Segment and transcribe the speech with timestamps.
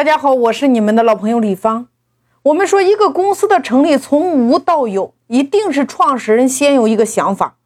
[0.00, 1.88] 大家好，我是你们的老朋友李芳。
[2.44, 7.56] 我们说，一个公司的成立从无到有，一定是创始人先有一个想法，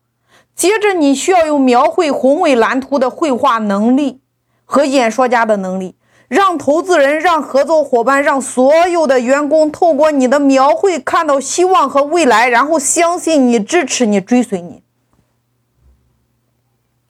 [0.53, 4.21] 接着你需要有描绘宏伟蓝图的绘画能力
[4.65, 5.95] 和演说家的能力，
[6.27, 14.83] 让投资人、让合作伙伴、让所有的员工透过你的描绘看到希望和未来，然后相信你、支持你、追随你。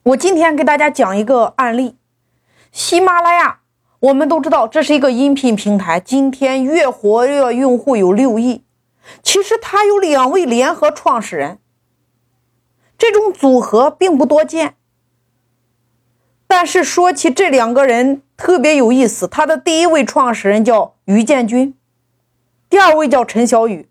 [0.03, 1.95] 我今天给大家讲一个案例，
[2.71, 3.61] 喜马拉雅。
[3.99, 8.63] 我们都知道这是一个音频平台，今天月活跃用户有六亿。
[9.23, 11.59] 其实它有两位联合创始人，
[12.97, 14.75] 这种组合并不多见。
[16.47, 21.75] 但是说起这两个人特别有意思，他的第一位创始人叫于建军，
[22.69, 23.89] 第二位叫陈小雨。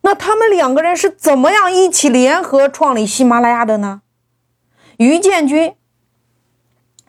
[0.00, 4.02] 那他们两个人是怎么样一起联合创立喜马拉雅的呢？
[4.96, 5.74] 于建军。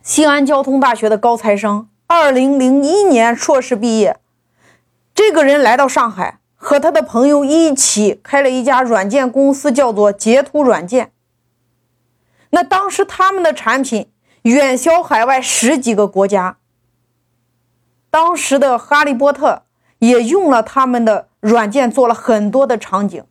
[0.01, 4.17] 西安交通大学的高材生，二零零一年硕士毕业。
[5.13, 11.11] 这个人来到上海，和他的朋友一起开了一家软件公司，叫做截图软件。
[12.51, 14.09] 那当时他们的产品
[14.43, 16.57] 远销海外十几个国家。
[18.09, 19.47] 当时的《哈利波特》
[19.99, 23.23] 也用了他们的软件做了很多的场景，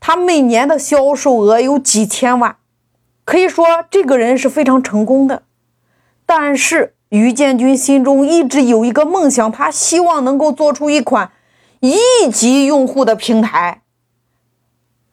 [0.00, 2.56] 他每年的销售额有几千万，
[3.24, 5.44] 可以说这个人是非常成功的。
[6.32, 11.32] 但是于建军心中一直有一个梦想，他希望能够做出一款
[11.80, 13.82] 亿级用户的平台。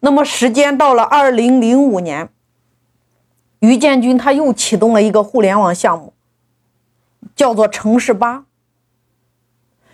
[0.02, 2.30] 那么时间到了二零零五年，
[3.62, 6.14] 于建军他又启动了一个互联网项目，
[7.36, 8.44] 叫做城市吧，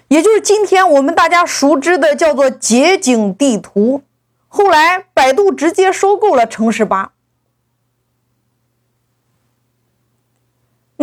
[0.10, 4.02] 也就是今天我们大家熟知的叫做街景地图。
[4.50, 7.13] 后来百度直接收购了城市吧。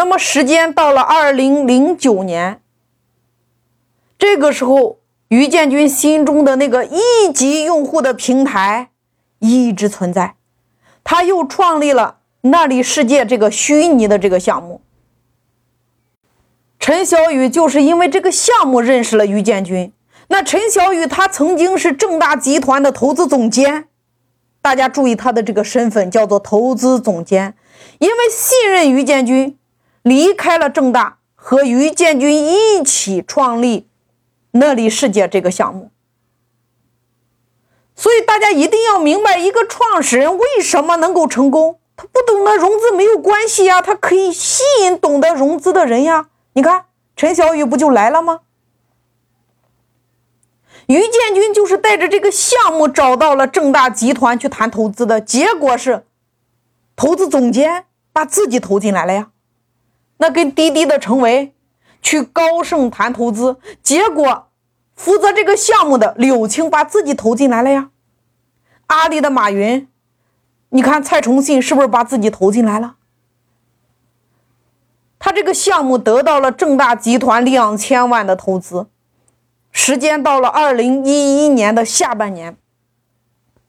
[0.01, 2.63] 那么时间到了二零零九年，
[4.19, 4.97] 这个时候，
[5.29, 8.89] 于建军心中的那个一级用户的平台
[9.41, 10.37] 一直存在，
[11.05, 14.81] 他又创立了“那里世界”这个虚拟的这个项目。
[16.79, 19.93] 陈小雨就是因为这个项目认识了于建军。
[20.29, 23.89] 那陈小雨他曾经是正大集团的投资总监，
[24.63, 27.55] 大家注意他的这个身份叫做投资总监，
[27.99, 29.59] 因为信任于建军。
[30.03, 33.89] 离开了正大，和于建军一起创立
[34.53, 35.91] “那里世界”这个项目。
[37.95, 41.79] 所以大家一定要明白，一个创始人为什么能够成功？
[41.97, 46.31] 他不懂得融资没有关系呀，他可以吸引懂得融资的人呀。
[46.55, 48.41] 你看，陈小雨不就来了吗？
[50.87, 56.07] 于建军就是带着这个项目找到了正大集团去谈投资的，结果是
[56.97, 57.85] 投资总监
[58.15, 59.31] 把自己投进来了呀。
[60.21, 61.55] 那跟滴滴的陈维
[62.03, 64.49] 去高盛谈投资，结果
[64.95, 67.91] 负责这个项目的柳青把自己投进来了呀。
[68.89, 69.89] 阿里的马云，
[70.69, 72.97] 你看蔡崇信是不是把自己投进来了？
[75.19, 78.89] 他这个项目得到了正大集团两千万的投资。
[79.73, 82.57] 时间到了二零一一年的下半年，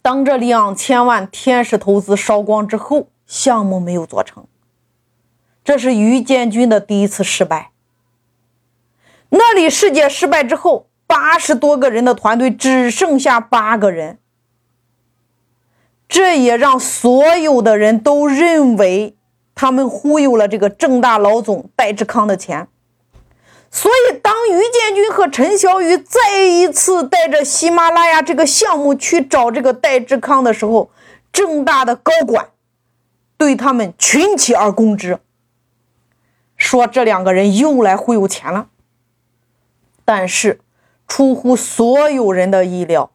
[0.01, 4.45] 当这两千万天使投资烧光之后，项目没有做成。
[5.63, 7.71] 这是于建军的第一次失败。
[9.29, 14.17] 那里世界失败之后，八十多个人的团队只剩下八个人，
[16.09, 19.15] 这也让所有的人都认为
[19.55, 22.67] 他们忽悠了这个正大老总戴志康的钱。
[23.69, 30.91] 所以，当于建军和陈小雨再一次带着喜马拉雅这个项目去找这个戴志康的时候，
[31.31, 32.49] 正大的高管
[33.37, 35.19] 对他们群起而攻之。
[36.61, 38.67] 说这两个人又来忽悠钱了，
[40.05, 40.61] 但是
[41.07, 43.09] 出乎所有人的意料，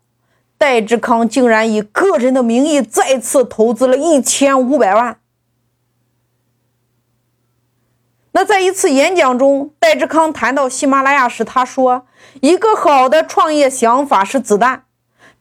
[0.59, 5.21] 戴志康竟然以个人的名义再次投资了一千五百万。
[8.33, 12.04] 那在一次演讲中，戴志康谈到喜马拉雅时，他说
[12.42, 14.87] ：“一个好的创业想法是子弹，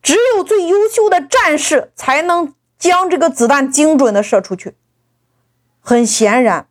[0.03, 4.75] 只有最优秀的战士才能将这个子弹精准的射出去。”
[5.81, 6.67] 很显然。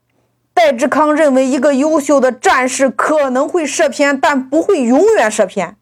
[0.54, 5.76] 戴志康认为，一个优秀的战士可能会射偏，但不会永远射偏。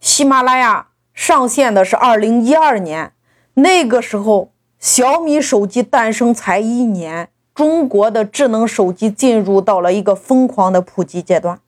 [0.00, 3.12] 喜马拉雅上线的是二零一二年，
[3.54, 11.60] 那个时候小米手机诞生才一年，中国的智能手机进入到了一个疯狂的普及阶段。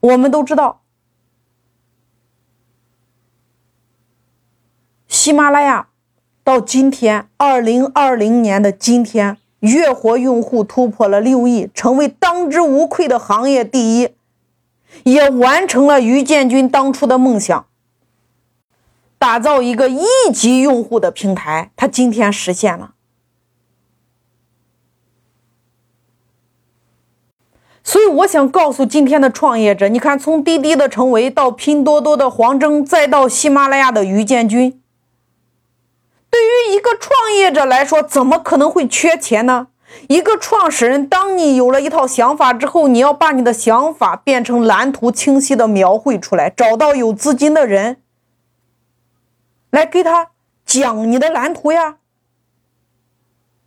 [0.00, 0.80] 我们都知道，
[5.06, 5.88] 喜马拉雅。
[6.44, 14.10] 到今天，二零二零年的今天，月活用户突破了六亿，成为当之无愧的行业第一，
[15.04, 17.64] 也完成了于建军当初的梦想，
[19.18, 20.04] 打造一个亿
[20.34, 21.70] 级用户的平台。
[21.74, 22.90] 他今天实现了。
[27.82, 34.82] 所以我想告诉今天的创业者，你看，从滴滴的成为到拼多多的黄峥，再到喜马拉雅的于建军，
[36.34, 39.68] 对于一个创业者来说，怎么可能会缺钱呢？
[40.08, 47.98] 一个创始人，当你有了一套想法之后，你要把你的想法变成蓝图，清晰的描绘出来，找到有资金的人
[49.70, 50.30] 来给他
[50.66, 51.98] 讲你的蓝图呀，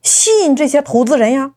[0.01, 1.53] 吸引这些投资人呀。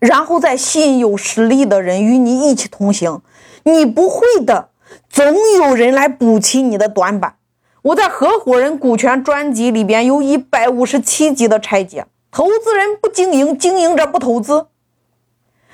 [0.00, 3.22] 然后再吸引有实力的人与你一起同行，
[3.62, 4.70] 你不会的，
[5.08, 5.24] 总
[5.58, 7.36] 有人来补齐你的短板。
[7.84, 14.68] 我在合伙人股权专辑里边有一百五十七集的拆解，投资人不经营，经营者不投资。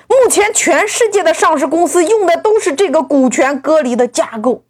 [0.08, 4.64] 目前全世界的上市公司用的都是这个股权隔离的架构。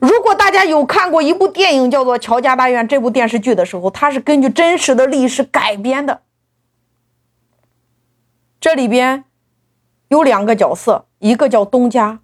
[0.00, 6.22] 如果大家有看过一部电影叫做《乔家大院》这部电视剧的时候，它是根据真实的历史改编的。
[8.60, 9.22] 这里边
[10.08, 12.18] 有两个角色，一个叫东家，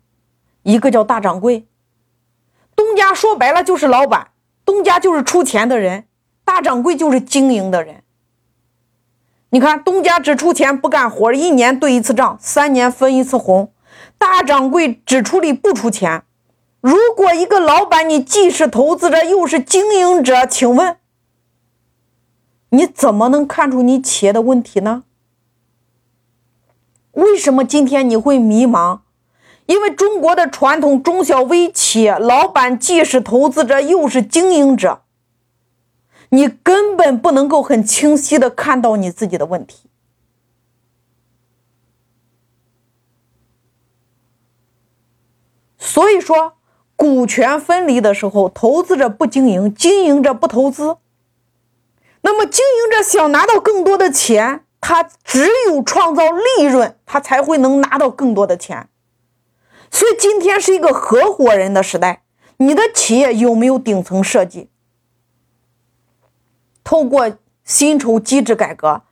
[0.65, 1.65] 一个叫大掌柜。
[2.81, 4.29] 东家说白了就是老板，
[4.65, 6.07] 东家就是出钱的人，
[6.47, 8.03] 大掌柜就是经营的人。
[9.51, 13.71] 你看，东家只出钱不干活，一年对一次账，三年分一次红。
[14.17, 16.23] 大掌柜只出力不出钱。
[16.81, 20.97] 如果一个老板，你既是投资者又是经营者，请问
[22.71, 25.03] 你怎么能看出你企业的问题呢？
[27.13, 29.01] 为什么今天你会迷茫？
[29.71, 35.03] 因为中国的传统中小微企业老板既是投资者又是经营者，
[36.31, 39.89] 你根本不能够很清晰的看到你自己的问题。
[45.79, 46.55] 所以说，
[46.97, 50.97] 股权分离的时候，投资者不经营，经营者不投资，
[52.23, 54.65] 那么经营者想拿到更多的钱。
[54.81, 56.25] 他只有创造
[56.59, 58.89] 利润，他才会能拿到更多的钱。
[59.91, 62.23] 所以今天是一个合伙人的时代。
[62.59, 64.69] 你的企业有没有顶层设计？
[66.85, 69.03] 透过薪酬机制改革，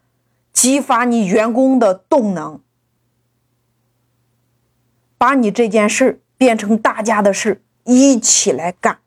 [0.53, 2.61] 激发你员工的动能，
[5.17, 8.99] 把你这件事变成大家的事，一起来干，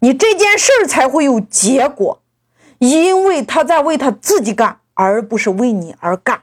[0.00, 2.22] 你这件事才会有结果，
[2.78, 4.80] 因为他在为他自己干。
[5.00, 6.42] 而不是为你而干。